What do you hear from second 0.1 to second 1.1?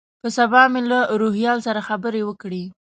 په سبا مې له